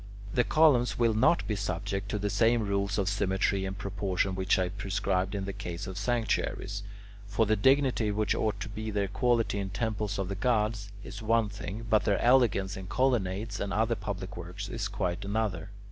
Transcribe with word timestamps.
The 0.33 0.43
columns 0.43 0.97
will 0.97 1.13
not 1.13 1.45
be 1.47 1.55
subject 1.55 2.09
to 2.09 2.17
the 2.17 2.31
same 2.31 2.63
rules 2.63 2.97
of 2.97 3.07
symmetry 3.07 3.65
and 3.65 3.77
proportion 3.77 4.33
which 4.33 4.57
I 4.57 4.69
prescribed 4.69 5.35
in 5.35 5.45
the 5.45 5.53
case 5.53 5.85
of 5.85 5.95
sanctuaries; 5.95 6.81
for 7.27 7.45
the 7.45 7.55
dignity 7.55 8.09
which 8.09 8.33
ought 8.33 8.59
to 8.61 8.69
be 8.69 8.89
their 8.89 9.07
quality 9.07 9.59
in 9.59 9.69
temples 9.69 10.17
of 10.17 10.27
the 10.27 10.33
gods 10.33 10.91
is 11.03 11.21
one 11.21 11.49
thing, 11.49 11.85
but 11.87 12.03
their 12.05 12.17
elegance 12.17 12.75
in 12.75 12.87
colonnades 12.87 13.59
and 13.59 13.71
other 13.71 13.93
public 13.93 14.35
works 14.35 14.69
is 14.69 14.87
quite 14.87 15.23
another. 15.23 15.69